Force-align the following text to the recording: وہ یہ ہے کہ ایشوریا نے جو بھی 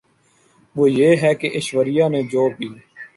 وہ 0.75 0.85
یہ 0.91 1.09
ہے 1.21 1.33
کہ 1.39 1.47
ایشوریا 1.55 2.07
نے 2.13 2.21
جو 2.31 2.43
بھی 2.57 2.69